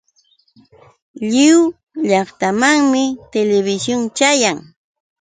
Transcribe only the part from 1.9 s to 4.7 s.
llaqtakunamanmi televisión chayan.